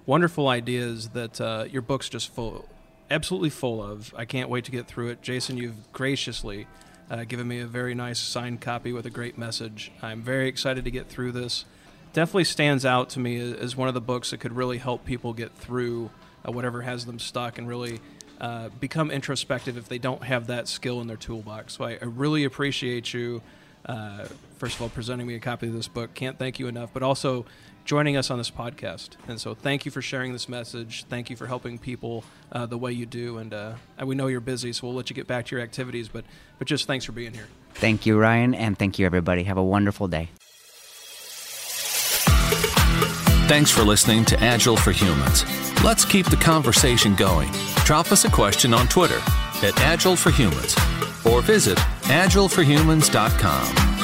wonderful 0.04 0.48
ideas 0.48 1.10
that 1.10 1.40
uh, 1.40 1.64
your 1.70 1.82
book's 1.82 2.08
just 2.08 2.34
full 2.34 2.68
absolutely 3.10 3.50
full 3.50 3.82
of. 3.82 4.14
I 4.16 4.24
can't 4.24 4.48
wait 4.48 4.64
to 4.66 4.70
get 4.70 4.86
through 4.86 5.08
it. 5.08 5.22
Jason, 5.22 5.56
you've 5.56 5.92
graciously 5.92 6.66
uh, 7.10 7.24
given 7.24 7.48
me 7.48 7.60
a 7.60 7.66
very 7.66 7.94
nice 7.94 8.18
signed 8.18 8.60
copy 8.60 8.92
with 8.92 9.06
a 9.06 9.10
great 9.10 9.38
message. 9.38 9.90
I'm 10.02 10.22
very 10.22 10.48
excited 10.48 10.84
to 10.84 10.90
get 10.90 11.08
through 11.08 11.32
this. 11.32 11.64
Definitely 12.12 12.44
stands 12.44 12.84
out 12.84 13.10
to 13.10 13.20
me 13.20 13.38
as 13.38 13.76
one 13.76 13.88
of 13.88 13.94
the 13.94 14.00
books 14.00 14.30
that 14.30 14.40
could 14.40 14.54
really 14.54 14.78
help 14.78 15.04
people 15.04 15.32
get 15.32 15.54
through 15.54 16.10
uh, 16.46 16.52
whatever 16.52 16.82
has 16.82 17.06
them 17.06 17.18
stuck 17.18 17.58
and 17.58 17.68
really 17.68 18.00
uh, 18.40 18.68
become 18.80 19.10
introspective 19.10 19.76
if 19.76 19.88
they 19.88 19.98
don't 19.98 20.22
have 20.24 20.46
that 20.46 20.68
skill 20.68 21.00
in 21.00 21.06
their 21.06 21.16
toolbox. 21.16 21.74
So 21.74 21.84
I, 21.84 21.92
I 21.92 22.04
really 22.04 22.44
appreciate 22.44 23.12
you 23.12 23.42
uh, 23.86 24.26
first 24.56 24.76
of 24.76 24.82
all, 24.82 24.88
presenting 24.88 25.26
me 25.26 25.34
a 25.34 25.40
copy 25.40 25.66
of 25.66 25.72
this 25.72 25.88
book. 25.88 26.14
Can't 26.14 26.38
thank 26.38 26.58
you 26.58 26.68
enough, 26.68 26.90
but 26.92 27.02
also 27.02 27.46
joining 27.84 28.16
us 28.16 28.30
on 28.30 28.38
this 28.38 28.50
podcast. 28.50 29.10
And 29.26 29.40
so, 29.40 29.54
thank 29.54 29.84
you 29.84 29.90
for 29.90 30.02
sharing 30.02 30.32
this 30.32 30.48
message. 30.48 31.04
Thank 31.08 31.30
you 31.30 31.36
for 31.36 31.46
helping 31.46 31.78
people 31.78 32.24
uh, 32.52 32.66
the 32.66 32.78
way 32.78 32.92
you 32.92 33.06
do. 33.06 33.38
And, 33.38 33.54
uh, 33.54 33.74
we 34.04 34.14
know 34.14 34.26
you're 34.26 34.40
busy, 34.40 34.72
so 34.72 34.86
we'll 34.86 34.96
let 34.96 35.08
you 35.10 35.16
get 35.16 35.26
back 35.26 35.46
to 35.46 35.56
your 35.56 35.64
activities. 35.64 36.08
But 36.08 36.24
but 36.58 36.68
just 36.68 36.86
thanks 36.86 37.04
for 37.04 37.12
being 37.12 37.32
here. 37.32 37.46
Thank 37.74 38.06
you, 38.06 38.18
Ryan, 38.18 38.54
and 38.54 38.78
thank 38.78 38.98
you, 38.98 39.06
everybody. 39.06 39.44
Have 39.44 39.58
a 39.58 39.64
wonderful 39.64 40.08
day. 40.08 40.30
Thanks 43.48 43.70
for 43.70 43.82
listening 43.82 44.26
to 44.26 44.38
Agile 44.40 44.76
for 44.76 44.92
Humans. 44.92 45.46
Let's 45.82 46.04
keep 46.04 46.26
the 46.26 46.36
conversation 46.36 47.14
going. 47.14 47.50
Drop 47.76 48.12
us 48.12 48.26
a 48.26 48.30
question 48.30 48.74
on 48.74 48.86
Twitter 48.88 49.20
at 49.62 49.80
Agile 49.80 50.16
for 50.16 50.30
Humans 50.30 50.76
or 51.24 51.40
visit 51.40 51.78
agileforhumans.com. 51.78 53.97